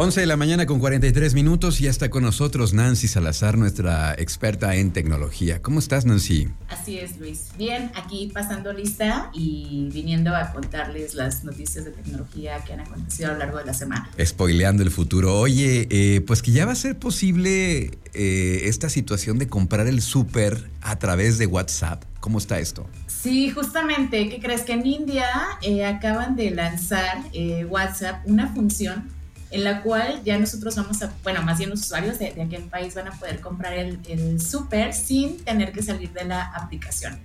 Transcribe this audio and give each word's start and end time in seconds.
11 0.00 0.20
de 0.20 0.26
la 0.26 0.36
mañana 0.36 0.64
con 0.64 0.78
43 0.78 1.34
minutos 1.34 1.80
y 1.80 1.84
ya 1.84 1.90
está 1.90 2.08
con 2.08 2.22
nosotros 2.22 2.72
Nancy 2.72 3.08
Salazar, 3.08 3.58
nuestra 3.58 4.14
experta 4.14 4.76
en 4.76 4.92
tecnología. 4.92 5.60
¿Cómo 5.60 5.80
estás, 5.80 6.04
Nancy? 6.04 6.46
Así 6.68 7.00
es, 7.00 7.18
Luis. 7.18 7.48
Bien, 7.58 7.90
aquí 7.96 8.30
pasando 8.32 8.72
lista 8.72 9.28
y 9.34 9.88
viniendo 9.92 10.36
a 10.36 10.52
contarles 10.52 11.14
las 11.14 11.42
noticias 11.42 11.84
de 11.84 11.90
tecnología 11.90 12.62
que 12.64 12.74
han 12.74 12.80
acontecido 12.82 13.30
a 13.30 13.32
lo 13.32 13.38
largo 13.40 13.58
de 13.58 13.64
la 13.64 13.74
semana. 13.74 14.08
Spoileando 14.24 14.84
el 14.84 14.92
futuro. 14.92 15.36
Oye, 15.36 15.88
eh, 15.90 16.20
pues 16.20 16.42
que 16.42 16.52
ya 16.52 16.64
va 16.64 16.70
a 16.70 16.76
ser 16.76 16.96
posible 16.96 17.90
eh, 18.14 18.60
esta 18.66 18.90
situación 18.90 19.40
de 19.40 19.48
comprar 19.48 19.88
el 19.88 20.00
súper 20.00 20.70
a 20.80 20.96
través 21.00 21.38
de 21.38 21.46
WhatsApp. 21.46 22.04
¿Cómo 22.20 22.38
está 22.38 22.60
esto? 22.60 22.86
Sí, 23.08 23.50
justamente, 23.50 24.28
¿qué 24.28 24.38
crees? 24.38 24.62
Que 24.62 24.74
en 24.74 24.86
India 24.86 25.26
eh, 25.60 25.84
acaban 25.84 26.36
de 26.36 26.52
lanzar 26.52 27.24
WhatsApp 27.68 28.22
una 28.26 28.46
función 28.54 29.17
en 29.50 29.64
la 29.64 29.82
cual 29.82 30.22
ya 30.24 30.38
nosotros 30.38 30.76
vamos 30.76 31.02
a, 31.02 31.12
bueno, 31.22 31.42
más 31.42 31.58
bien 31.58 31.70
los 31.70 31.80
usuarios 31.80 32.18
de, 32.18 32.28
aquel 32.40 32.64
país 32.64 32.94
van 32.94 33.08
a 33.08 33.12
poder 33.12 33.40
comprar 33.40 33.72
el, 33.74 33.98
el 34.08 34.40
súper 34.40 34.92
sin 34.92 35.42
tener 35.44 35.72
que 35.72 35.82
salir 35.82 36.12
de 36.12 36.24
la 36.24 36.42
aplicación. 36.42 37.18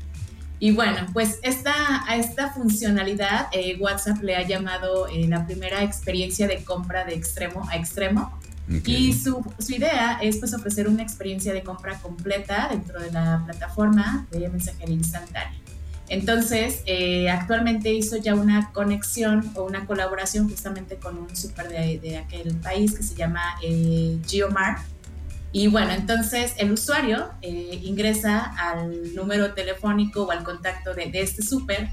Y 0.64 0.72
bueno, 0.72 1.08
pues 1.12 1.40
esta, 1.44 2.10
a 2.10 2.16
esta 2.16 2.54
funcionalidad 2.54 3.48
eh, 3.52 3.76
WhatsApp 3.82 4.22
le 4.22 4.38
ha 4.38 4.48
llamado 4.48 5.10
eh, 5.10 5.28
la 5.28 5.46
primera 5.46 5.84
experiencia 5.84 6.48
de 6.48 6.64
compra 6.64 7.04
de 7.04 7.16
extremo 7.16 7.68
a 7.70 7.76
extremo. 7.76 8.40
Y 8.86 9.12
su, 9.12 9.44
su, 9.60 9.74
idea 9.74 10.20
es 10.22 10.38
pues 10.38 10.54
ofrecer 10.54 10.88
una 10.88 11.04
experiencia 11.04 11.52
de 11.52 11.64
compra 11.64 12.00
completa 12.00 12.70
dentro 12.72 13.02
de 13.02 13.12
la 13.12 13.44
plataforma 13.46 14.26
de 14.32 14.48
mensajería 14.48 14.96
instantánea. 14.96 15.60
Entonces, 16.10 16.82
eh, 16.86 17.30
actualmente 17.30 17.94
hizo 17.94 18.18
ya 18.18 18.36
una 18.36 18.72
conexión 18.72 19.52
o 19.56 19.64
una 19.64 19.86
colaboración 19.86 20.50
justamente 20.50 20.98
con 20.98 21.18
un 21.18 21.36
súper 21.36 21.70
de, 21.70 22.18
aquel 22.18 22.56
país 22.58 22.94
que 22.94 23.04
se 23.04 23.16
llama 23.16 23.42
eh, 23.64 24.20
Geomart. 24.28 24.84
Y 25.52 25.68
bueno, 25.68 25.92
entonces 25.92 26.54
el 26.58 26.72
usuario 26.72 27.30
eh, 27.42 27.80
ingresa 27.84 28.40
al 28.58 29.14
número 29.16 29.54
telefónico 29.54 30.24
o 30.24 30.32
al 30.32 30.44
contacto 30.44 30.94
de, 30.94 31.12
de 31.12 31.22
este 31.22 31.44
súper, 31.44 31.90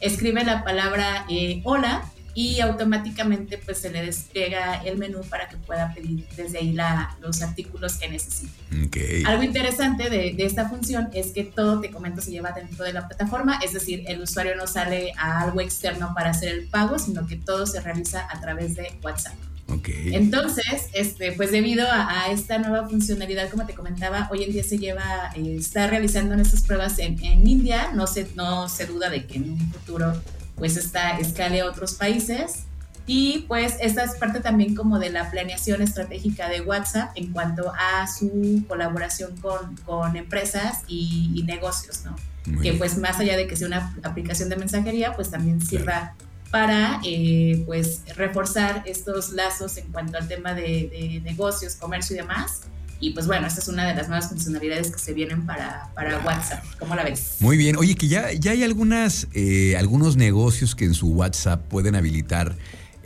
escribe 0.00 0.44
la 0.44 0.64
palabra 0.64 1.24
hola 1.62 2.02
y 2.34 2.60
automáticamente 2.60 3.58
pues 3.58 3.78
se 3.78 3.90
le 3.90 4.02
despliega 4.02 4.82
el 4.84 4.98
menú 4.98 5.20
para 5.22 5.48
que 5.48 5.56
pueda 5.56 5.94
pedir 5.94 6.26
desde 6.36 6.58
ahí 6.58 6.72
la, 6.72 7.16
los 7.20 7.42
artículos 7.42 7.96
que 7.96 8.08
necesite. 8.08 9.22
Algo 9.24 9.42
interesante 9.42 10.10
de, 10.10 10.34
de, 10.34 10.44
esta 10.44 10.68
función 10.68 11.10
es 11.14 11.28
que 11.28 11.44
todo, 11.44 11.80
te 11.80 11.90
comento, 11.90 12.20
se 12.20 12.32
lleva 12.32 12.52
dentro 12.52 12.84
de 12.84 12.92
la 12.92 13.06
plataforma, 13.06 13.60
es 13.64 13.72
decir, 13.72 14.04
el 14.08 14.20
usuario 14.20 14.56
no 14.56 14.66
sale 14.66 15.12
a 15.16 15.42
algo 15.42 15.60
externo 15.60 16.12
para 16.14 16.30
hacer 16.30 16.48
el 16.48 16.66
pago, 16.66 16.98
sino 16.98 17.26
que 17.26 17.36
todo 17.36 17.66
se 17.66 17.80
realiza 17.80 18.26
a 18.30 18.40
través 18.40 18.74
de 18.74 18.92
WhatsApp. 19.02 19.34
Okay. 19.66 20.14
Entonces, 20.14 20.88
este, 20.92 21.32
pues 21.32 21.50
debido 21.50 21.86
a, 21.90 22.30
esta 22.30 22.58
nueva 22.58 22.86
funcionalidad, 22.86 23.48
como 23.50 23.64
te 23.64 23.74
comentaba, 23.74 24.28
hoy 24.30 24.42
en 24.42 24.52
día 24.52 24.62
se 24.62 24.78
lleva, 24.78 25.30
eh, 25.34 25.56
está 25.58 25.86
realizando 25.86 26.34
estas 26.34 26.62
pruebas 26.62 26.98
en, 26.98 27.22
en 27.24 27.46
India, 27.48 27.90
no 27.94 28.06
se, 28.06 28.28
no 28.34 28.68
se 28.68 28.86
duda 28.86 29.08
de 29.08 29.26
que 29.26 29.36
en 29.36 29.52
un 29.52 29.72
futuro 29.72 30.12
pues 30.56 30.76
esta 30.76 31.18
escale 31.18 31.60
a 31.60 31.66
otros 31.66 31.94
países. 31.94 32.64
Y 33.06 33.44
pues 33.48 33.74
esta 33.80 34.02
es 34.02 34.14
parte 34.14 34.40
también 34.40 34.74
como 34.74 34.98
de 34.98 35.10
la 35.10 35.30
planeación 35.30 35.82
estratégica 35.82 36.48
de 36.48 36.62
WhatsApp 36.62 37.10
en 37.16 37.32
cuanto 37.32 37.70
a 37.74 38.06
su 38.06 38.64
colaboración 38.66 39.36
con, 39.36 39.76
con 39.84 40.16
empresas 40.16 40.84
y, 40.88 41.42
negocios, 41.46 42.02
¿no? 42.04 42.16
que 42.62 42.72
pues 42.74 42.96
más 42.96 43.18
allá 43.20 43.36
de 43.36 43.46
que 43.46 43.56
sea 43.56 43.66
una 43.66 43.94
aplicación 44.02 44.48
de 44.48 44.56
mensajería, 44.56 45.14
pues 45.14 45.30
también 45.30 45.60
sirva 45.60 46.14
para 46.50 47.00
eh, 47.04 47.62
pues 47.66 48.02
reforzar 48.16 48.82
estos 48.86 49.30
lazos 49.30 49.76
en 49.76 49.90
cuanto 49.92 50.16
al 50.16 50.26
tema 50.26 50.54
de, 50.54 50.62
de 50.62 51.20
negocios, 51.22 51.76
comercio 51.76 52.16
y 52.16 52.20
demás 52.20 52.62
y 53.04 53.10
pues 53.10 53.26
bueno, 53.26 53.46
esta 53.46 53.60
es 53.60 53.68
una 53.68 53.86
de 53.86 53.94
las 53.94 54.08
nuevas 54.08 54.30
funcionalidades 54.30 54.90
que 54.90 54.98
se 54.98 55.12
vienen 55.12 55.44
para, 55.44 55.90
para 55.94 56.18
WhatsApp. 56.24 56.64
¿Cómo 56.78 56.94
la 56.94 57.04
ves? 57.04 57.36
Muy 57.40 57.58
bien. 57.58 57.76
Oye, 57.76 57.96
que 57.96 58.08
ya, 58.08 58.32
ya 58.32 58.52
hay 58.52 58.64
algunas, 58.64 59.28
eh, 59.34 59.76
algunos 59.76 60.16
negocios 60.16 60.74
que 60.74 60.86
en 60.86 60.94
su 60.94 61.08
WhatsApp 61.08 61.60
pueden 61.68 61.96
habilitar 61.96 62.56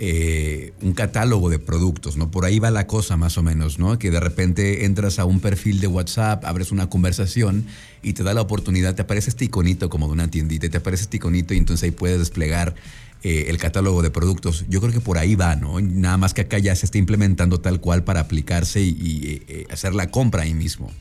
eh, 0.01 0.73
un 0.81 0.93
catálogo 0.93 1.51
de 1.51 1.59
productos, 1.59 2.17
¿no? 2.17 2.31
Por 2.31 2.45
ahí 2.45 2.61
va 2.61 2.71
la 2.71 2.87
cosa 2.87 3.17
más 3.17 3.37
o 3.37 3.43
menos, 3.43 3.81
¿no? 3.81 3.99
Que 3.99 4.13
de 4.13 4.21
repente 4.21 4.85
entras 4.85 5.19
a 5.19 5.25
un 5.25 5.41
perfil 5.41 5.81
de 5.81 5.89
WhatsApp, 5.89 6.45
abres 6.45 6.71
una 6.71 6.89
conversación 6.89 7.67
y 8.01 8.13
te 8.13 8.23
da 8.23 8.33
la 8.33 8.41
oportunidad, 8.41 8.95
te 8.95 9.03
aparece 9.03 9.31
este 9.31 9.47
iconito 9.47 9.91
como 9.91 10.07
de 10.07 10.13
una 10.13 10.31
tiendita, 10.31 10.69
te 10.69 10.77
aparece 10.77 11.03
este 11.03 11.17
iconito 11.17 11.53
y 11.53 11.57
entonces 11.57 11.83
ahí 11.83 11.91
puedes 11.91 12.21
desplegar 12.21 12.77
eh, 13.25 13.47
el 13.49 13.59
catálogo 13.59 14.03
de 14.03 14.11
productos. 14.11 14.65
Yo 14.69 14.81
creo 14.81 14.93
que 14.93 15.01
por 15.01 15.19
ahí 15.19 15.35
va, 15.35 15.57
¿no? 15.57 15.81
Nada 15.81 16.17
más 16.17 16.33
que 16.33 16.43
acá 16.43 16.59
ya 16.59 16.77
se 16.77 16.87
está 16.87 16.99
implementando 16.99 17.61
tal 17.61 17.81
cual 17.81 18.05
para 18.05 18.21
aplicarse 18.21 18.81
y, 18.81 19.43
eh, 19.49 19.67
hacer 19.71 19.97
la 19.97 20.13
compra 20.13 20.43
ahí 20.43 20.55
mismo. 20.55 20.93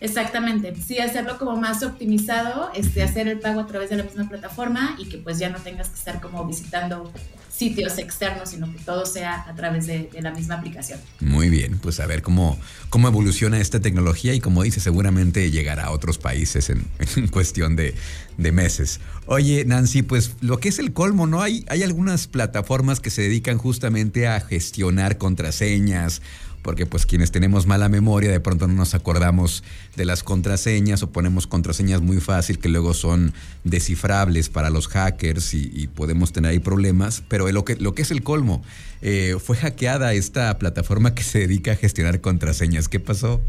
Exactamente, 0.00 0.74
sí, 0.76 0.98
hacerlo 0.98 1.38
como 1.38 1.56
más 1.56 1.82
optimizado, 1.82 2.70
este, 2.74 3.02
hacer 3.02 3.28
el 3.28 3.38
pago 3.38 3.60
a 3.60 3.66
través 3.66 3.90
de 3.90 3.96
la 3.96 4.04
misma 4.04 4.28
plataforma 4.28 4.96
y 4.98 5.06
que 5.06 5.18
pues 5.18 5.38
ya 5.38 5.50
no 5.50 5.58
tengas 5.58 5.90
que 5.90 5.96
estar 5.96 6.20
como 6.20 6.46
visitando 6.46 7.12
sitios 7.60 7.98
externos, 7.98 8.48
sino 8.48 8.72
que 8.72 8.78
todo 8.78 9.04
sea 9.04 9.44
a 9.46 9.54
través 9.54 9.86
de, 9.86 10.08
la 10.22 10.30
misma 10.30 10.54
aplicación. 10.54 10.98
Muy 11.20 11.50
bien, 11.50 11.78
pues 11.78 12.00
a 12.00 12.06
ver 12.06 12.22
cómo, 12.22 12.58
cómo 12.88 13.08
evoluciona 13.08 13.60
esta 13.60 13.80
tecnología 13.80 14.32
y 14.32 14.40
como 14.40 14.62
dice, 14.62 14.80
seguramente 14.80 15.50
llegará 15.50 15.86
a 15.86 15.90
otros 15.90 16.16
países 16.16 16.70
en, 17.16 17.28
cuestión 17.28 17.76
de, 17.76 17.94
de, 18.38 18.52
meses. 18.52 19.00
Oye, 19.26 19.66
Nancy, 19.66 20.00
pues 20.00 20.36
lo 20.40 20.58
que 20.58 20.70
es 20.70 20.78
el 20.78 20.94
colmo, 20.94 21.26
¿no? 21.26 21.42
Hay, 21.42 21.66
hay 21.68 21.82
algunas 21.82 22.28
plataformas 22.28 23.00
que 23.00 23.10
se 23.10 23.22
dedican 23.22 23.58
justamente 23.58 24.26
a 24.26 24.40
gestionar 24.40 25.18
contraseñas 25.18 26.22
porque 26.62 26.86
pues 26.86 27.06
quienes 27.06 27.30
tenemos 27.30 27.66
mala 27.66 27.88
memoria 27.88 28.30
de 28.30 28.40
pronto 28.40 28.66
no 28.66 28.74
nos 28.74 28.94
acordamos 28.94 29.64
de 29.96 30.04
las 30.04 30.22
contraseñas 30.22 31.02
o 31.02 31.10
ponemos 31.10 31.46
contraseñas 31.46 32.00
muy 32.00 32.20
fácil 32.20 32.58
que 32.58 32.68
luego 32.68 32.94
son 32.94 33.32
descifrables 33.64 34.48
para 34.48 34.70
los 34.70 34.88
hackers 34.88 35.54
y, 35.54 35.88
podemos 35.94 36.32
tener 36.32 36.52
ahí 36.52 36.58
problemas, 36.58 37.22
pero 37.28 37.50
lo 37.50 37.64
que, 37.64 37.76
lo 37.76 37.94
que 37.94 38.02
es 38.02 38.10
el 38.10 38.22
colmo, 38.22 38.62
eh, 39.02 39.36
fue 39.42 39.56
hackeada 39.56 40.12
esta 40.12 40.56
plataforma 40.58 41.14
que 41.14 41.22
se 41.22 41.40
dedica 41.40 41.72
a 41.72 41.76
gestionar 41.76 42.20
contraseñas. 42.20 42.88
¿Qué 42.88 43.00
pasó? 43.00 43.40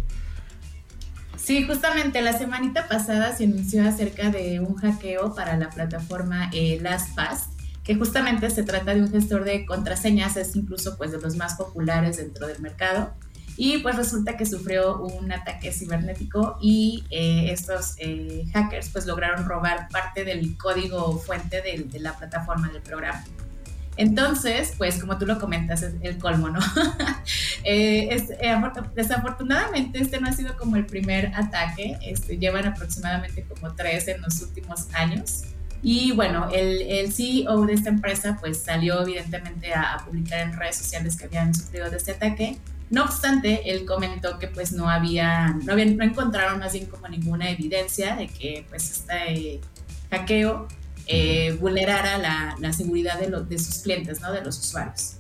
Sí, 1.38 1.64
justamente 1.64 2.22
la 2.22 2.38
semanita 2.38 2.88
pasada 2.88 3.36
se 3.36 3.46
anunció 3.46 3.88
acerca 3.88 4.30
de 4.30 4.60
un 4.60 4.76
hackeo 4.76 5.34
para 5.34 5.58
la 5.58 5.70
plataforma 5.70 6.50
eh, 6.54 6.80
LastPass 6.82 7.51
que 7.84 7.96
justamente 7.96 8.50
se 8.50 8.64
trata 8.64 8.94
de 8.94 9.02
un 9.02 9.12
gestor 9.12 9.44
de 9.44 9.66
contraseñas, 9.66 10.38
es 10.38 10.56
incluso 10.56 10.98
pues 10.98 11.12
de 11.12 11.20
los 11.20 11.36
más 11.36 11.56
populares 11.56 12.18
dentro 12.18 12.48
del 12.48 12.60
mercado. 12.62 13.14
Y 13.58 13.80
pues 13.80 13.96
resulta 13.96 14.38
que 14.38 14.46
sufrió 14.46 14.98
un 15.00 15.32
ataque 15.32 15.72
cibernético 15.72 16.58
y 16.62 17.04
eh, 17.12 17.52
estos 17.52 17.96
eh, 17.98 18.46
hackers 18.54 18.90
pues 18.90 19.06
lograron 19.06 19.46
robar 19.46 19.90
parte 19.90 20.24
del 20.24 20.58
código 20.58 21.18
fuente 21.20 21.62
de, 21.62 22.00
la 22.00 22.18
plataforma 22.18 22.70
del 22.70 22.82
programa. 22.82 23.24
Entonces, 23.98 24.74
pues 24.78 25.00
como 25.00 25.18
tú 25.18 25.26
lo 25.26 25.38
comentas, 25.38 25.84
es 25.84 25.94
el 26.02 26.18
colmo, 26.18 26.50
¿no? 26.50 26.60
Eh, 27.64 28.18
desafortunadamente 28.96 30.00
este 30.00 30.20
no 30.20 30.28
ha 30.28 30.32
sido 30.32 30.58
como 30.58 30.76
el 30.76 30.88
primer 30.88 31.28
ataque, 31.36 32.00
este, 32.02 32.40
llevan 32.40 32.66
aproximadamente 32.66 33.44
como 33.44 33.76
tres 33.76 34.08
en 34.08 34.22
los 34.22 34.42
últimos 34.42 34.88
años. 34.94 35.44
Y 35.84 36.12
bueno, 36.12 36.50
el, 36.54 36.82
el, 36.82 37.12
CEO 37.12 37.66
de 37.66 37.74
esta 37.74 37.90
empresa 37.90 38.38
pues 38.40 38.62
salió 38.62 39.02
evidentemente 39.02 39.74
a, 39.74 40.04
publicar 40.06 40.40
en 40.40 40.54
redes 40.54 40.78
sociales 40.78 41.16
que 41.16 41.26
habían 41.26 41.56
sufrido 41.56 41.90
de 41.90 41.98
este 41.98 42.12
ataque. 42.12 42.58
No 42.92 43.04
obstante, 43.04 43.72
él 43.72 43.86
comentó 43.86 44.38
que 44.38 44.48
pues 44.48 44.74
no 44.74 44.90
había, 44.90 45.58
no, 45.64 45.76
no 45.76 46.04
encontraron 46.04 46.60
más 46.60 46.74
bien 46.74 46.86
como 46.86 47.08
ninguna 47.08 47.50
evidencia 47.50 48.16
de 48.16 48.28
que 48.28 48.66
pues 48.70 48.92
este 48.92 49.62
hackeo 50.12 50.68
eh, 51.08 51.58
vulnerara 51.60 52.18
la, 52.18 52.56
la 52.60 52.74
seguridad 52.74 53.20
de, 53.20 53.30
de, 53.30 53.58
sus 53.58 53.80
clientes, 53.80 54.22
¿no? 54.22 54.32
De 54.32 54.44
los 54.44 54.60
usuarios. 54.60 55.16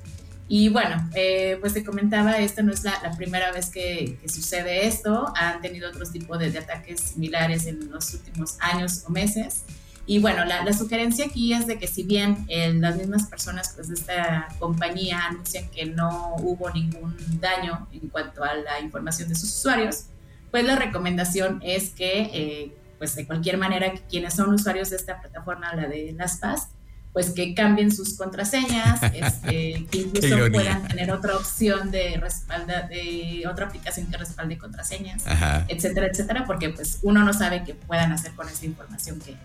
Y 0.47 0.69
bueno, 0.69 1.09
eh, 1.15 1.57
pues 1.61 1.73
te 1.73 1.83
comentaba, 1.83 2.37
esta 2.39 2.61
no 2.61 2.73
es 2.73 2.83
la, 2.83 2.99
la 3.01 3.11
primera 3.13 3.51
vez 3.51 3.69
que, 3.69 4.17
que, 4.21 4.29
sucede 4.29 4.85
esto. 4.85 5.31
Han 5.35 5.61
tenido 5.61 5.89
otros 5.89 6.11
tipos 6.11 6.37
de, 6.39 6.51
de 6.51 6.59
ataques 6.59 6.99
similares 6.99 7.65
en 7.67 7.89
los 7.89 8.13
últimos 8.13 8.57
años 8.59 9.03
o 9.07 9.11
meses. 9.11 9.63
Y 10.05 10.19
bueno, 10.19 10.43
la, 10.45 10.73
sugerencia 10.73 11.25
aquí 11.25 11.53
es 11.53 11.67
de 11.67 11.77
que 11.77 11.87
si 11.87 12.03
bien 12.03 12.45
las 12.81 12.97
mismas 12.97 13.27
personas 13.27 13.73
pues, 13.75 13.87
de 13.87 13.93
esta 13.93 14.47
compañía 14.59 15.25
anuncian 15.27 15.69
que 15.69 15.85
no 15.85 16.35
hubo 16.39 16.69
ningún 16.71 17.15
daño 17.39 17.87
en 17.91 18.09
cuanto 18.09 18.43
a 18.43 18.55
la 18.55 18.79
información 18.79 19.29
de 19.29 19.35
sus 19.35 19.55
usuarios, 19.55 20.05
pues 20.49 20.65
la 20.65 20.75
recomendación 20.75 21.61
es 21.63 21.91
que, 21.91 22.29
eh, 22.33 22.75
pues 22.97 23.15
de 23.15 23.25
cualquier 23.25 23.57
manera, 23.57 23.91
que 23.93 24.01
quienes 24.01 24.33
son 24.33 24.53
usuarios 24.53 24.89
de 24.89 24.97
esta 24.97 25.21
plataforma, 25.21 25.73
la 25.73 25.87
de 25.87 26.11
LastPass, 26.11 26.67
pues 27.13 27.31
que 27.31 27.53
cambien 27.53 27.91
sus 27.91 28.15
contraseñas, 28.15 29.01
este, 29.13 29.85
que 29.89 29.97
incluso 29.97 30.35
puedan 30.51 30.87
tener 30.87 31.11
otra 31.11 31.35
opción 31.35 31.91
de 31.91 32.17
respalda, 32.17 32.83
de 32.83 33.43
otra 33.49 33.67
aplicación 33.67 34.07
que 34.07 34.17
respalde 34.17 34.57
contraseñas, 34.57 35.23
etcétera, 35.67 36.07
etcétera, 36.07 36.45
porque 36.45 36.69
pues 36.69 36.99
uno 37.01 37.23
no 37.23 37.33
sabe 37.33 37.63
qué 37.65 37.73
puedan 37.73 38.11
hacer 38.11 38.33
con 38.33 38.47
esa 38.47 38.65
información 38.65 39.19
que, 39.19 39.35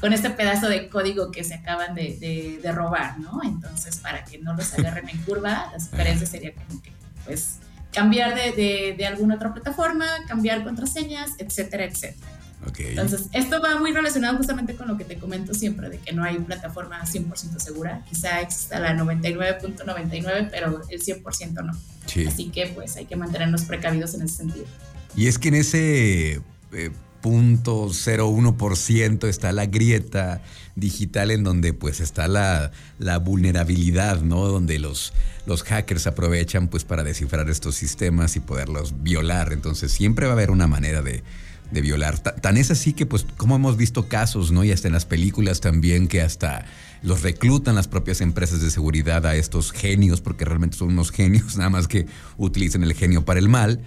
con 0.00 0.12
este 0.12 0.30
pedazo 0.30 0.68
de 0.68 0.88
código 0.88 1.30
que 1.30 1.42
se 1.42 1.54
acaban 1.54 1.94
de, 1.94 2.58
de, 2.62 2.72
robar, 2.72 3.18
¿no? 3.18 3.40
Entonces, 3.42 3.96
para 3.96 4.24
que 4.24 4.38
no 4.38 4.54
los 4.54 4.74
agarren 4.74 5.08
en 5.08 5.18
curva, 5.22 5.70
la 5.72 5.80
sugerencia 5.80 6.26
sería 6.26 6.52
como 6.52 6.82
que, 6.82 6.92
pues, 7.24 7.56
cambiar 7.92 8.34
de, 8.34 8.94
de, 8.96 9.06
alguna 9.06 9.36
otra 9.36 9.54
plataforma, 9.54 10.06
cambiar 10.28 10.64
contraseñas, 10.64 11.30
etcétera, 11.38 11.84
etcétera. 11.84 12.28
Okay. 12.68 12.88
Entonces, 12.88 13.28
esto 13.32 13.60
va 13.62 13.78
muy 13.78 13.92
relacionado 13.92 14.36
justamente 14.36 14.74
con 14.74 14.88
lo 14.88 14.98
que 14.98 15.04
te 15.04 15.16
comento 15.16 15.54
siempre, 15.54 15.88
de 15.88 15.98
que 15.98 16.12
no 16.12 16.24
hay 16.24 16.36
plataforma 16.38 17.00
100% 17.04 17.58
segura. 17.58 18.02
Quizá 18.08 18.40
exista 18.40 18.80
la 18.80 18.94
99.99, 18.96 20.48
pero 20.50 20.82
el 20.90 21.00
100% 21.00 21.64
no. 21.64 21.72
Sí. 22.06 22.26
Así 22.26 22.50
que 22.50 22.66
pues 22.68 22.96
hay 22.96 23.06
que 23.06 23.16
mantenernos 23.16 23.64
precavidos 23.64 24.14
en 24.14 24.22
ese 24.22 24.36
sentido. 24.36 24.66
Y 25.14 25.28
es 25.28 25.38
que 25.38 25.48
en 25.48 25.54
ese 25.54 26.42
eh, 26.72 26.90
punto 27.26 27.88
0.1% 27.88 29.26
está 29.26 29.50
la 29.50 29.66
grieta 29.66 30.42
digital 30.76 31.32
en 31.32 31.42
donde 31.42 31.72
pues 31.72 31.98
está 31.98 32.28
la, 32.28 32.70
la, 33.00 33.18
vulnerabilidad, 33.18 34.20
¿no? 34.20 34.46
Donde 34.46 34.78
los, 34.78 35.12
los 35.44 35.64
hackers 35.64 36.06
aprovechan 36.06 36.68
pues 36.68 36.84
para 36.84 37.02
descifrar 37.02 37.50
estos 37.50 37.74
sistemas 37.74 38.36
y 38.36 38.40
poderlos 38.40 39.02
violar. 39.02 39.52
Entonces 39.52 39.90
siempre 39.90 40.26
va 40.26 40.34
a 40.34 40.34
haber 40.34 40.52
una 40.52 40.68
manera 40.68 41.02
de, 41.02 41.24
de 41.72 41.80
violar. 41.80 42.16
Tan 42.20 42.58
es 42.58 42.70
así 42.70 42.92
que 42.92 43.06
pues 43.06 43.26
como 43.36 43.56
hemos 43.56 43.76
visto 43.76 44.06
casos, 44.06 44.52
¿no? 44.52 44.62
Y 44.62 44.70
hasta 44.70 44.86
en 44.86 44.94
las 44.94 45.04
películas 45.04 45.60
también 45.60 46.06
que 46.06 46.22
hasta 46.22 46.64
los 47.02 47.22
reclutan 47.22 47.74
las 47.74 47.88
propias 47.88 48.20
empresas 48.20 48.62
de 48.62 48.70
seguridad 48.70 49.26
a 49.26 49.34
estos 49.34 49.72
genios, 49.72 50.20
porque 50.20 50.44
realmente 50.44 50.76
son 50.76 50.90
unos 50.90 51.10
genios, 51.10 51.56
nada 51.56 51.70
más 51.70 51.88
que 51.88 52.06
utilizan 52.36 52.84
el 52.84 52.94
genio 52.94 53.24
para 53.24 53.40
el 53.40 53.48
mal. 53.48 53.80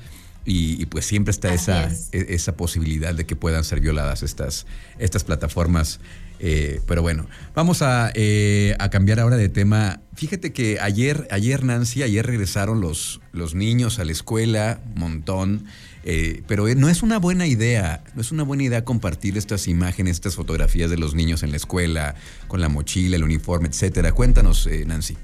Y, 0.52 0.86
pues 0.88 1.06
siempre 1.06 1.32
está 1.32 1.54
esa, 1.54 1.90
e, 2.12 2.26
esa 2.30 2.58
posibilidad 2.58 3.14
de 3.14 3.26
que 3.26 3.36
puedan 3.36 3.64
ser 3.64 3.82
violadas 3.82 4.24
estas, 4.24 4.66
estas 4.98 5.24
plataformas. 5.24 6.00
Eh, 6.40 6.80
pero 6.88 7.02
bueno, 7.02 7.28
vamos 7.54 7.82
a, 7.82 8.12
eh, 8.16 8.76
a, 8.80 8.90
cambiar 8.90 9.20
ahora 9.20 9.38
de 9.38 9.50
tema. 9.50 10.02
Fíjate 10.16 10.54
que 10.54 10.80
ayer, 10.80 11.28
ayer 11.32 11.64
Nancy, 11.64 12.02
ayer 12.02 12.26
regresaron 12.26 12.82
los, 12.82 13.22
los 13.32 13.56
niños 13.56 14.00
a 14.00 14.06
la 14.06 14.12
escuela, 14.12 14.82
montón. 14.96 15.66
Eh, 16.06 16.44
pero 16.48 16.66
no 16.76 16.88
es 16.88 17.04
una 17.04 17.20
buena 17.20 17.46
idea, 17.46 18.04
no 18.16 18.22
es 18.22 18.32
una 18.32 18.44
buena 18.44 18.64
idea 18.64 18.86
compartir 18.86 19.38
estas 19.38 19.68
imágenes, 19.68 20.14
estas 20.14 20.36
fotografías 20.36 20.90
de 20.90 20.98
los 20.98 21.14
niños 21.14 21.44
en 21.44 21.52
la 21.52 21.58
escuela, 21.58 22.16
con 22.48 22.62
la 22.62 22.70
mochila, 22.70 23.18
el 23.18 23.24
uniforme, 23.24 23.68
etcétera. 23.68 24.14
Cuéntanos, 24.14 24.68
Nancy. 24.86 25.18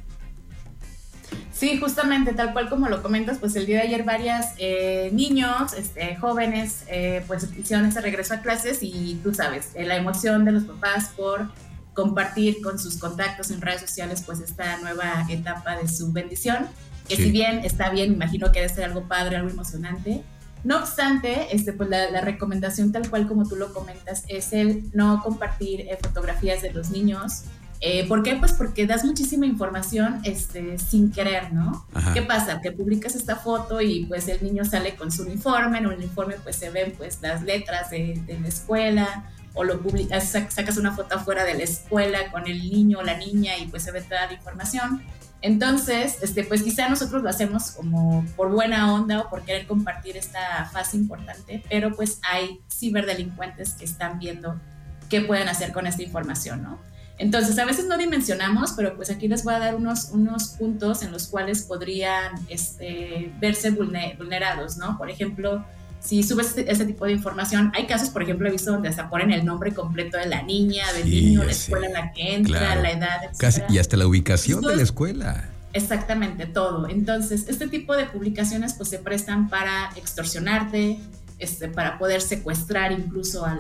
Sí, 1.55 1.77
justamente, 1.77 2.33
tal 2.33 2.51
cual 2.51 2.69
como 2.69 2.89
lo 2.89 3.01
comentas, 3.01 3.37
pues 3.37 3.55
el 3.55 3.65
día 3.65 3.77
de 3.77 3.83
ayer 3.83 4.03
varias 4.03 4.53
eh, 4.57 5.09
niños, 5.13 5.71
este, 5.71 6.17
jóvenes, 6.17 6.83
eh, 6.89 7.23
pues 7.27 7.47
hicieron 7.57 7.85
ese 7.85 8.01
regreso 8.01 8.33
a 8.33 8.41
clases 8.41 8.79
y 8.81 9.21
tú 9.23 9.33
sabes, 9.33 9.69
eh, 9.73 9.85
la 9.85 9.95
emoción 9.95 10.43
de 10.43 10.51
los 10.51 10.65
papás 10.65 11.11
por 11.15 11.49
compartir 11.93 12.61
con 12.61 12.77
sus 12.77 12.97
contactos 12.97 13.51
en 13.51 13.61
redes 13.61 13.79
sociales 13.79 14.21
pues 14.25 14.41
esta 14.41 14.77
nueva 14.79 15.25
etapa 15.29 15.77
de 15.77 15.87
su 15.87 16.11
bendición, 16.11 16.67
que 17.07 17.15
si 17.15 17.31
bien 17.31 17.59
está 17.59 17.89
bien, 17.89 18.11
imagino 18.11 18.51
que 18.51 18.59
debe 18.59 18.73
ser 18.73 18.83
algo 18.83 19.07
padre, 19.07 19.37
algo 19.37 19.49
emocionante. 19.49 20.23
No 20.65 20.79
obstante, 20.79 21.55
este, 21.55 21.71
pues 21.71 21.87
la, 21.87 22.11
la 22.11 22.19
recomendación 22.19 22.91
tal 22.91 23.09
cual 23.09 23.29
como 23.29 23.47
tú 23.47 23.55
lo 23.55 23.71
comentas 23.71 24.25
es 24.27 24.51
el 24.51 24.89
no 24.93 25.21
compartir 25.23 25.87
fotografías 26.01 26.61
de 26.61 26.73
los 26.73 26.89
niños 26.89 27.43
eh, 27.81 28.07
¿Por 28.07 28.23
qué? 28.23 28.35
Pues 28.35 28.53
porque 28.53 28.87
das 28.87 29.03
muchísima 29.03 29.45
información 29.45 30.21
este, 30.23 30.77
sin 30.79 31.11
querer, 31.11 31.53
¿no? 31.53 31.85
¿Qué 32.13 32.21
pasa? 32.21 32.61
Que 32.61 32.71
publicas 32.71 33.15
esta 33.15 33.35
foto 33.35 33.81
y 33.81 34.05
pues 34.05 34.27
el 34.27 34.41
niño 34.43 34.65
sale 34.65 34.95
con 34.95 35.11
su 35.11 35.23
uniforme, 35.23 35.77
en 35.77 35.85
el 35.85 35.91
uniforme 35.91 36.35
pues 36.41 36.55
se 36.55 36.69
ven 36.69 36.93
pues 36.97 37.19
las 37.21 37.43
letras 37.43 37.89
de, 37.89 38.21
la 38.41 38.47
escuela, 38.47 39.29
o 39.53 39.63
lo 39.63 39.79
publicas, 39.81 40.29
sacas 40.29 40.77
una 40.77 40.95
foto 40.95 41.15
afuera 41.15 41.43
de 41.43 41.53
la 41.53 41.63
escuela 41.63 42.31
con 42.31 42.47
el 42.47 42.59
niño 42.59 42.99
o 42.99 43.03
la 43.03 43.17
niña 43.17 43.57
y 43.57 43.67
pues 43.67 43.83
se 43.83 43.91
ve 43.91 44.01
toda 44.01 44.25
la 44.27 44.33
información. 44.33 45.03
Entonces, 45.41 46.17
este, 46.21 46.43
pues 46.43 46.63
quizá 46.63 46.89
nosotros 46.89 47.21
lo 47.21 47.29
hacemos 47.29 47.71
como 47.71 48.25
por 48.35 48.49
buena 48.49 48.93
onda 48.93 49.19
o 49.19 49.29
por 49.29 49.43
querer 49.43 49.67
compartir 49.67 50.17
esta 50.17 50.65
fase 50.73 50.97
importante, 50.97 51.63
pero 51.69 51.95
pues 51.95 52.19
hay 52.23 52.61
ciberdelincuentes 52.73 53.73
que 53.73 53.85
están 53.85 54.17
viendo 54.17 54.59
qué 55.09 55.21
pueden 55.21 55.47
hacer 55.47 55.71
con 55.71 55.85
esta 55.85 56.01
información, 56.01 56.63
¿no? 56.63 56.94
Entonces, 57.17 57.57
a 57.59 57.65
veces 57.65 57.85
no 57.85 57.97
dimensionamos, 57.97 58.73
pero 58.73 58.95
pues 58.95 59.09
aquí 59.09 59.27
les 59.27 59.43
voy 59.43 59.53
a 59.53 59.59
dar 59.59 59.75
unos, 59.75 60.09
unos 60.11 60.49
puntos 60.49 61.01
en 61.01 61.11
los 61.11 61.27
cuales 61.27 61.63
podrían 61.63 62.33
este, 62.49 63.31
verse 63.39 63.71
vulnerados, 63.71 64.77
¿no? 64.77 64.97
Por 64.97 65.09
ejemplo, 65.09 65.65
si 66.01 66.23
subes 66.23 66.47
este, 66.47 66.69
este, 66.69 66.85
tipo 66.85 67.05
de 67.05 67.13
información, 67.13 67.71
hay 67.73 67.87
casos, 67.87 68.09
por 68.09 68.21
ejemplo, 68.21 68.47
he 68.47 68.51
visto 68.51 68.71
donde 68.71 68.89
hasta 68.89 69.09
ponen 69.09 69.31
el 69.31 69.45
nombre 69.45 69.73
completo 69.73 70.17
de 70.17 70.27
la 70.27 70.43
niña, 70.43 70.91
del 70.93 71.09
niño, 71.09 71.43
la 71.43 71.51
escuela 71.51 71.87
en 71.87 71.93
la 71.93 72.11
que 72.11 72.35
entra, 72.35 72.75
la 72.75 72.91
edad, 72.91 73.23
etc. 73.23 73.63
y 73.69 73.79
hasta 73.79 73.97
la 73.97 74.07
ubicación 74.07 74.61
de 74.61 74.75
la 74.75 74.83
escuela. 74.83 75.49
Exactamente, 75.73 76.45
todo. 76.45 76.87
Entonces, 76.87 77.45
este 77.49 77.67
tipo 77.67 77.97
de 77.97 78.05
publicaciones 78.05 78.73
pues 78.75 78.89
se 78.89 78.99
prestan 78.99 79.49
para 79.49 79.89
extorsionarte, 79.97 80.99
este, 81.39 81.67
para 81.67 81.97
poder 81.97 82.21
secuestrar 82.21 82.91
incluso 82.91 83.45
al, 83.45 83.59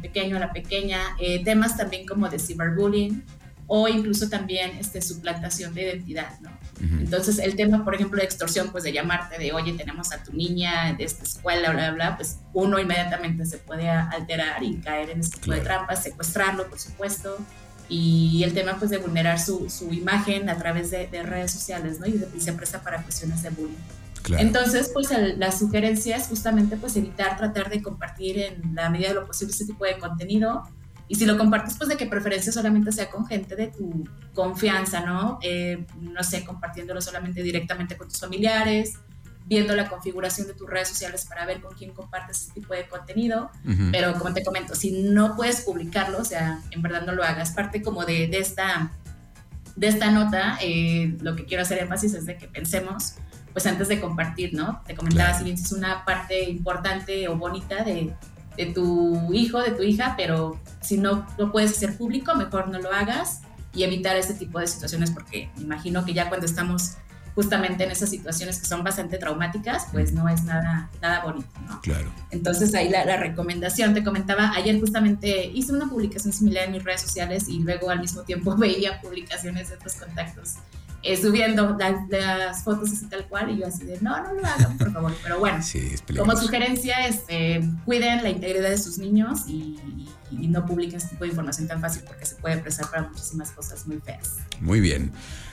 pequeño, 0.00 0.36
a 0.36 0.40
la 0.40 0.52
pequeña, 0.52 1.00
eh, 1.20 1.42
temas 1.44 1.76
también 1.76 2.06
como 2.06 2.28
de 2.28 2.38
cyberbullying 2.38 3.24
o 3.66 3.86
incluso 3.86 4.28
también 4.28 4.72
este, 4.78 5.02
suplantación 5.02 5.74
de 5.74 5.82
identidad, 5.82 6.40
¿no? 6.40 6.50
Entonces, 6.80 7.38
el 7.38 7.56
tema, 7.56 7.84
por 7.84 7.94
ejemplo, 7.94 8.18
de 8.18 8.24
extorsión, 8.24 8.70
pues 8.70 8.84
de 8.84 8.92
llamarte 8.92 9.36
de, 9.36 9.52
oye, 9.52 9.72
tenemos 9.74 10.12
a 10.12 10.22
tu 10.22 10.32
niña 10.32 10.94
de 10.96 11.04
esta 11.04 11.24
escuela, 11.24 11.70
bla, 11.70 11.90
bla, 11.90 11.90
bla, 11.90 12.16
pues 12.16 12.38
uno 12.54 12.78
inmediatamente 12.78 13.44
se 13.44 13.58
puede 13.58 13.90
alterar 13.90 14.62
y 14.62 14.76
caer 14.76 15.10
en 15.10 15.20
este 15.20 15.38
tipo 15.40 15.52
de 15.52 15.60
trampas, 15.60 16.02
secuestrarlo, 16.04 16.68
por 16.68 16.78
supuesto, 16.78 17.36
y 17.88 18.42
el 18.44 18.54
tema, 18.54 18.78
pues, 18.78 18.90
de 18.90 18.98
vulnerar 18.98 19.38
su, 19.40 19.68
su 19.68 19.92
imagen 19.92 20.48
a 20.48 20.56
través 20.56 20.90
de, 20.90 21.08
redes 21.22 21.50
sociales, 21.50 22.00
¿no? 22.00 22.06
Y, 22.06 22.24
y 22.34 22.40
se 22.40 22.52
presta 22.52 22.80
para 22.80 23.02
cuestiones 23.02 23.42
de 23.42 23.50
bullying. 23.50 23.76
Entonces, 24.36 24.90
pues 24.92 25.08
la 25.36 25.52
sugerencia 25.52 26.16
es 26.16 26.26
justamente 26.26 26.76
pues 26.76 26.96
evitar 26.96 27.36
tratar 27.36 27.70
de 27.70 27.82
compartir 27.82 28.38
en 28.38 28.74
la 28.74 28.90
medida 28.90 29.08
de 29.08 29.14
lo 29.14 29.26
posible 29.26 29.52
este 29.52 29.66
tipo 29.66 29.84
de 29.84 29.98
contenido. 29.98 30.62
Y 31.08 31.14
si 31.14 31.24
lo 31.24 31.38
compartes, 31.38 31.74
pues 31.78 31.88
de 31.88 31.96
que 31.96 32.06
preferencia 32.06 32.52
solamente 32.52 32.92
sea 32.92 33.10
con 33.10 33.26
gente 33.26 33.56
de 33.56 33.68
tu 33.68 34.06
confianza, 34.34 35.00
¿no? 35.00 35.38
Eh, 35.42 35.86
no 36.00 36.22
sé, 36.22 36.44
compartiéndolo 36.44 37.00
solamente 37.00 37.42
directamente 37.42 37.96
con 37.96 38.08
tus 38.08 38.20
familiares, 38.20 38.98
viendo 39.46 39.74
la 39.74 39.88
configuración 39.88 40.46
de 40.46 40.52
tus 40.52 40.68
redes 40.68 40.88
sociales 40.88 41.24
para 41.26 41.46
ver 41.46 41.62
con 41.62 41.74
quién 41.74 41.92
compartes 41.92 42.42
este 42.42 42.60
tipo 42.60 42.74
de 42.74 42.86
contenido. 42.86 43.50
Pero 43.90 44.12
como 44.18 44.34
te 44.34 44.44
comento, 44.44 44.74
si 44.74 45.02
no 45.02 45.34
puedes 45.34 45.62
publicarlo, 45.62 46.18
o 46.18 46.24
sea, 46.24 46.60
en 46.70 46.82
verdad 46.82 47.06
no 47.06 47.12
lo 47.12 47.24
hagas. 47.24 47.52
Parte 47.52 47.80
como 47.80 48.04
de, 48.04 48.26
de 48.26 48.38
esta, 48.38 48.92
de 49.76 49.88
esta 49.88 50.10
nota, 50.10 50.58
eh, 50.60 51.16
lo 51.22 51.34
que 51.34 51.46
quiero 51.46 51.62
hacer 51.62 51.78
énfasis 51.78 52.12
es 52.12 52.26
de 52.26 52.36
que 52.36 52.48
pensemos 52.48 53.14
pues 53.58 53.66
antes 53.66 53.88
de 53.88 54.00
compartir, 54.00 54.54
¿no? 54.54 54.84
Te 54.86 54.94
comentaba 54.94 55.34
si 55.34 55.42
bien 55.42 55.56
es 55.56 55.72
una 55.72 56.04
parte 56.04 56.48
importante 56.48 57.26
o 57.26 57.36
bonita 57.36 57.82
de, 57.82 58.14
de, 58.56 58.66
tu 58.66 59.34
hijo, 59.34 59.60
de 59.60 59.72
tu 59.72 59.82
hija, 59.82 60.14
pero 60.16 60.60
si 60.80 60.96
no 60.96 61.26
lo 61.36 61.50
puedes 61.50 61.72
hacer 61.72 61.98
público, 61.98 62.36
mejor 62.36 62.68
no 62.68 62.78
lo 62.78 62.92
hagas 62.92 63.40
y 63.74 63.82
evitar 63.82 64.16
ese 64.16 64.34
tipo 64.34 64.60
de 64.60 64.68
situaciones 64.68 65.10
porque 65.10 65.50
me 65.56 65.64
imagino 65.64 66.04
que 66.04 66.14
ya 66.14 66.28
cuando 66.28 66.46
estamos 66.46 66.98
justamente 67.34 67.82
en 67.82 67.90
esas 67.90 68.10
situaciones 68.10 68.60
que 68.60 68.66
son 68.66 68.84
bastante 68.84 69.18
traumáticas, 69.18 69.88
pues 69.90 70.12
no 70.12 70.28
es 70.28 70.44
nada, 70.44 70.88
nada 71.02 71.24
bonito, 71.24 71.50
¿no? 71.68 71.80
Claro. 71.80 72.12
Entonces 72.30 72.72
ahí 72.76 72.88
la, 72.88 73.04
la, 73.04 73.16
recomendación, 73.16 73.92
te 73.92 74.04
comentaba, 74.04 74.52
ayer 74.54 74.78
justamente 74.78 75.46
hice 75.46 75.72
una 75.72 75.88
publicación 75.88 76.32
similar 76.32 76.66
en 76.66 76.72
mis 76.74 76.84
redes 76.84 77.00
sociales 77.00 77.48
y 77.48 77.58
luego 77.58 77.90
al 77.90 77.98
mismo 77.98 78.22
tiempo 78.22 78.54
veía 78.56 79.00
publicaciones 79.00 79.70
de 79.70 79.74
otros 79.74 79.96
contactos 79.96 80.58
eh, 81.02 81.16
subiendo 81.16 81.76
las, 81.78 82.64
fotos 82.64 82.90
así 82.92 83.06
tal 83.06 83.26
cual 83.28 83.50
y 83.50 83.58
yo 83.58 83.66
así 83.66 83.84
de, 83.84 84.00
no, 84.00 84.20
no 84.22 84.34
lo 84.34 84.44
hagan, 84.44 84.76
por 84.76 84.92
favor. 84.92 85.14
Pero 85.22 85.38
bueno, 85.38 85.60
como 86.16 86.36
sugerencia, 86.36 87.06
este, 87.06 87.60
cuiden 87.84 88.22
la 88.22 88.30
integridad 88.30 88.70
de 88.70 88.78
sus 88.78 88.98
niños 88.98 89.46
y, 89.46 89.78
no 90.30 90.64
publiquen 90.66 90.96
este 90.96 91.10
tipo 91.10 91.24
de 91.24 91.30
información 91.30 91.68
tan 91.68 91.80
fácil 91.80 92.02
porque 92.06 92.24
se 92.26 92.34
puede 92.36 92.58
prestar 92.58 92.90
para 92.90 93.08
muchísimas 93.08 93.50
cosas 93.50 93.86
muy 93.86 93.98
feas. 93.98 94.36
Muy 94.60 94.80
bien. 94.80 95.12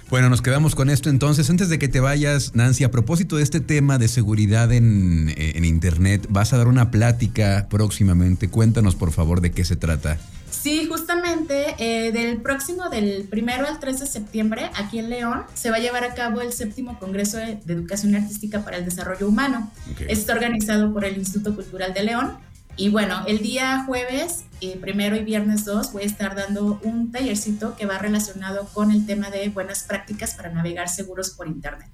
Bueno, 0.10 0.30
nos 0.30 0.42
quedamos 0.42 0.76
con 0.76 0.90
esto 0.90 1.10
entonces. 1.10 1.50
Antes 1.50 1.70
de 1.70 1.80
que 1.80 1.88
te 1.88 2.00
vayas, 2.00 2.54
Nancy, 2.56 2.84
a 2.84 2.92
propósito 2.92 3.38
de 3.38 3.44
este 3.44 3.60
tema 3.60 3.98
de 3.98 4.08
seguridad 4.08 4.72
en, 4.72 5.34
en 5.36 5.66
Internet, 5.66 6.28
vas 6.30 6.54
a 6.54 6.58
dar 6.58 6.68
una 6.68 6.92
plática 6.92 7.68
próximamente. 7.70 8.48
Cuéntanos, 8.50 8.96
por 8.96 9.12
favor, 9.12 9.42
de 9.42 9.52
qué 9.52 9.66
se 9.66 9.76
trata. 9.76 10.20
Sí, 10.66 10.88
justamente 10.88 11.76
eh, 11.78 12.12
del 12.12 12.38
próximo, 12.42 12.90
del 12.90 13.28
primero 13.30 13.68
al 13.68 13.80
3 13.80 14.00
de 14.00 14.06
septiembre, 14.08 14.72
aquí 14.76 14.98
en 14.98 15.10
León, 15.10 15.44
se 15.54 15.70
va 15.70 15.78
a 15.78 15.80
llevar 15.80 16.04
a 16.04 16.16
cabo 16.16 16.42
el 16.42 16.54
séptimo 16.54 16.98
Congreso 16.98 17.38
de, 17.38 17.60
Educación 17.68 18.16
Artística 18.16 18.64
para 18.64 18.78
el 18.78 18.86
Desarrollo 18.86 19.28
Humano. 19.28 19.72
Está 20.08 20.34
organizado 20.34 20.92
por 20.92 21.06
el 21.06 21.18
Instituto 21.18 21.54
Cultural 21.54 21.94
de 21.94 22.04
León. 22.04 22.34
Y 22.77 22.89
bueno, 22.89 23.24
el 23.25 23.39
día 23.39 23.84
jueves, 23.86 24.46
eh, 24.60 24.77
primero 24.79 25.15
y 25.15 25.24
viernes 25.24 25.63
2, 25.63 25.94
voy 25.94 26.03
a 26.03 26.05
estar 26.05 26.36
dando 26.36 26.79
un 26.84 27.12
tallercito 27.12 27.75
que 27.77 27.86
va 27.86 27.98
relacionado 27.98 28.67
con 28.74 28.91
el 28.91 29.05
tema 29.05 29.29
de 29.29 29.48
buenas 29.48 29.84
prácticas 29.84 30.36
para 30.36 30.50
navegar 30.50 30.89
seguros 30.89 31.29
por 31.29 31.48
Internet. 31.48 31.89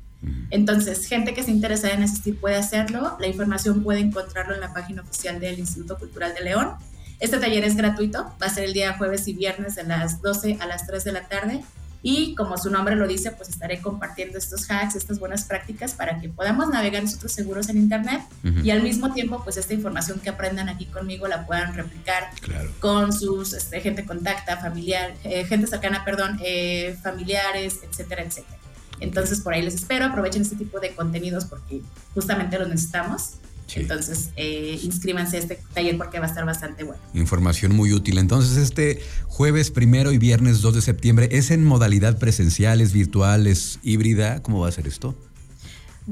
Entonces, 0.49 1.07
gente 1.07 1.33
que 1.33 1.43
se 1.43 1.51
interesa 1.51 1.89
en 1.91 2.03
asistir 2.03 2.39
puede 2.39 2.55
hacerlo. 2.55 3.17
La 3.19 3.27
información 3.27 3.83
puede 3.83 3.99
encontrarlo 3.99 4.53
en 4.53 4.61
la 4.61 4.73
página 4.73 5.01
oficial 5.01 5.39
del 5.39 5.59
Instituto 5.59 5.97
Cultural 5.97 6.33
de 6.35 6.43
León 6.43 6.75
Este 7.19 7.37
taller 7.37 7.63
es 7.63 7.75
gratuito, 7.75 8.23
va 8.41 8.47
a 8.47 8.49
ser 8.49 8.65
el 8.65 8.73
día 8.73 8.97
jueves 8.97 9.27
y 9.27 9.33
viernes 9.33 9.75
de 9.75 9.83
las 9.83 10.21
12 10.21 10.57
a 10.59 10.65
las 10.65 10.87
3 10.87 11.03
de 11.03 11.11
la 11.11 11.27
tarde. 11.27 11.63
Y 12.03 12.33
como 12.33 12.57
su 12.57 12.71
nombre 12.71 12.95
lo 12.95 13.07
dice, 13.07 13.31
pues 13.31 13.49
estaré 13.49 13.79
compartiendo 13.79 14.37
estos 14.37 14.69
hacks, 14.69 14.95
estas 14.95 15.19
buenas 15.19 15.45
prácticas 15.45 15.93
para 15.93 16.19
que 16.19 16.29
podamos 16.29 16.69
navegar 16.69 17.03
nosotros 17.03 17.31
seguros 17.31 17.69
en 17.69 17.77
Internet 17.77 18.21
y 18.63 18.71
al 18.71 18.81
mismo 18.81 19.13
tiempo, 19.13 19.41
pues 19.43 19.57
esta 19.57 19.73
información 19.73 20.19
que 20.19 20.29
aprendan 20.29 20.67
aquí 20.67 20.85
conmigo 20.85 21.27
la 21.27 21.45
puedan 21.45 21.75
replicar 21.75 22.31
con 22.79 23.13
sus 23.13 23.53
este, 23.53 23.81
gente 23.81 24.03
contacta, 24.05 24.57
familiar, 24.57 25.13
eh, 25.23 25.45
gente 25.45 25.67
cercana, 25.67 26.03
perdón, 26.03 26.39
eh, 26.43 26.97
familiares, 27.03 27.79
etcétera, 27.87 28.23
etcétera. 28.23 28.57
Entonces 28.99 29.41
por 29.41 29.53
ahí 29.53 29.61
les 29.61 29.75
espero, 29.75 30.05
aprovechen 30.05 30.41
este 30.41 30.55
tipo 30.55 30.79
de 30.79 30.95
contenidos 30.95 31.45
porque 31.45 31.81
justamente 32.13 32.57
los 32.57 32.67
necesitamos. 32.67 33.33
Entonces, 33.75 34.31
eh, 34.35 34.79
inscríbanse 34.83 35.37
a 35.37 35.39
este 35.39 35.59
taller 35.73 35.97
porque 35.97 36.19
va 36.19 36.25
a 36.25 36.29
estar 36.29 36.45
bastante 36.45 36.83
bueno. 36.83 37.01
Información 37.13 37.75
muy 37.75 37.93
útil. 37.93 38.17
Entonces, 38.17 38.57
este 38.57 39.01
jueves 39.27 39.71
primero 39.71 40.11
y 40.11 40.17
viernes 40.17 40.61
2 40.61 40.75
de 40.75 40.81
septiembre, 40.81 41.29
¿es 41.31 41.51
en 41.51 41.63
modalidad 41.63 42.17
presencial, 42.17 42.81
es 42.81 42.93
virtual, 42.93 43.47
es 43.47 43.79
híbrida? 43.83 44.41
¿Cómo 44.41 44.59
va 44.59 44.67
a 44.67 44.71
ser 44.71 44.87
esto? 44.87 45.15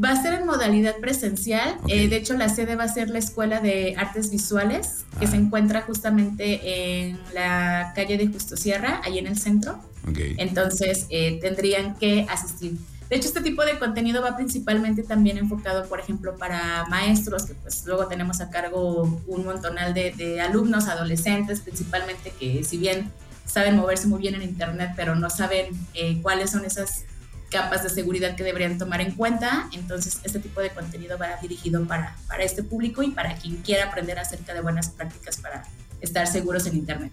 Va 0.01 0.11
a 0.11 0.21
ser 0.21 0.33
en 0.33 0.45
modalidad 0.45 0.97
presencial. 0.97 1.77
Eh, 1.87 2.07
de 2.07 2.17
hecho, 2.17 2.35
la 2.35 2.47
sede 2.47 2.75
va 2.75 2.83
a 2.83 2.93
ser 2.93 3.09
la 3.09 3.17
Escuela 3.17 3.59
de 3.59 3.95
Artes 3.97 4.29
Visuales, 4.29 5.05
que 5.19 5.27
se 5.27 5.35
ah. 5.35 5.39
encuentra 5.39 5.81
justamente 5.81 7.07
en 7.07 7.19
la 7.33 7.91
calle 7.95 8.17
de 8.17 8.27
Justo 8.27 8.55
Sierra, 8.55 9.01
ahí 9.03 9.17
en 9.17 9.27
el 9.27 9.37
centro. 9.37 9.81
Entonces, 10.37 11.07
eh, 11.09 11.39
tendrían 11.41 11.95
que 11.95 12.25
asistir. 12.29 12.77
De 13.09 13.15
hecho, 13.15 13.27
este 13.27 13.41
tipo 13.41 13.65
de 13.65 13.79
contenido 13.79 14.21
va 14.21 14.35
principalmente 14.35 15.01
también 15.01 15.39
enfocado, 15.39 15.87
por 15.89 15.99
ejemplo, 15.99 16.37
para 16.37 16.85
maestros, 16.85 17.45
que 17.47 17.55
pues 17.55 17.83
luego 17.87 18.07
tenemos 18.07 18.39
a 18.39 18.51
cargo 18.51 19.21
un 19.25 19.45
montonal 19.45 19.95
de, 19.95 20.39
alumnos, 20.41 20.87
adolescentes 20.87 21.59
principalmente, 21.61 22.31
que 22.39 22.63
si 22.63 22.77
bien 22.77 23.11
saben 23.45 23.75
moverse 23.75 24.07
muy 24.07 24.19
bien 24.19 24.35
en 24.35 24.43
Internet, 24.43 24.91
pero 24.95 25.15
no 25.15 25.31
saben 25.31 25.69
eh, 25.95 26.19
cuáles 26.21 26.51
son 26.51 26.65
esas 26.65 27.05
capas 27.49 27.81
de 27.81 27.89
seguridad 27.89 28.35
que 28.35 28.43
deberían 28.43 28.77
tomar 28.77 29.01
en 29.01 29.15
cuenta. 29.15 29.69
Entonces, 29.73 30.19
este 30.23 30.37
tipo 30.37 30.61
de 30.61 30.69
contenido 30.69 31.17
va 31.17 31.37
dirigido 31.41 31.83
para, 31.87 32.15
para 32.27 32.43
este 32.43 32.61
público 32.61 33.01
y 33.01 33.09
para 33.09 33.35
quien 33.35 33.57
quiera 33.63 33.85
aprender 33.85 34.19
acerca 34.19 34.53
de 34.53 34.61
buenas 34.61 34.89
prácticas 34.89 35.37
para 35.37 35.63
estar 35.99 36.27
seguros 36.27 36.67
en 36.67 36.75
Internet. 36.75 37.11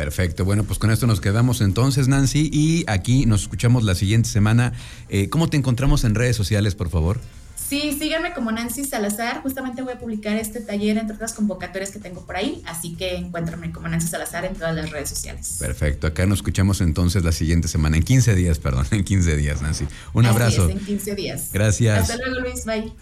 Perfecto. 0.00 0.46
Bueno, 0.46 0.64
pues 0.64 0.78
con 0.78 0.90
esto 0.90 1.06
nos 1.06 1.20
quedamos 1.20 1.60
entonces, 1.60 2.08
Nancy, 2.08 2.48
y 2.50 2.84
aquí 2.86 3.26
nos 3.26 3.42
escuchamos 3.42 3.84
la 3.84 3.94
siguiente 3.94 4.30
semana. 4.30 4.72
Eh, 5.10 5.28
¿Cómo 5.28 5.50
te 5.50 5.58
encontramos 5.58 6.04
en 6.04 6.14
redes 6.14 6.36
sociales, 6.36 6.74
por 6.74 6.88
favor? 6.88 7.20
Sí, 7.54 7.94
síganme 7.98 8.32
como 8.32 8.50
Nancy 8.50 8.86
Salazar. 8.86 9.42
Justamente 9.42 9.82
voy 9.82 9.92
a 9.92 9.98
publicar 9.98 10.38
este 10.38 10.60
taller 10.60 10.96
entre 10.96 11.16
otras 11.16 11.34
convocatorias 11.34 11.90
que 11.90 11.98
tengo 11.98 12.24
por 12.24 12.36
ahí, 12.36 12.62
así 12.64 12.94
que 12.94 13.14
encuéntrame 13.14 13.72
como 13.72 13.88
Nancy 13.88 14.08
Salazar 14.08 14.46
en 14.46 14.54
todas 14.54 14.74
las 14.74 14.88
redes 14.88 15.10
sociales. 15.10 15.56
Perfecto. 15.58 16.06
Acá 16.06 16.24
nos 16.24 16.38
escuchamos 16.38 16.80
entonces 16.80 17.22
la 17.22 17.32
siguiente 17.32 17.68
semana, 17.68 17.98
en 17.98 18.02
15 18.02 18.34
días, 18.34 18.58
perdón, 18.58 18.86
en 18.92 19.04
15 19.04 19.36
días, 19.36 19.60
Nancy. 19.60 19.84
Un 20.14 20.24
abrazo. 20.24 20.70
en 20.70 20.78
15 20.78 21.14
días. 21.14 21.50
Gracias. 21.52 22.10
Hasta 22.10 22.16
luego, 22.16 22.40
Luis. 22.40 22.64
Bye. 22.64 22.94